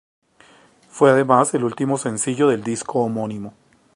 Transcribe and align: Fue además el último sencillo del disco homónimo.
Fue 0.89 1.11
además 1.11 1.53
el 1.53 1.63
último 1.63 1.95
sencillo 1.99 2.47
del 2.47 2.63
disco 2.63 3.01
homónimo. 3.03 3.53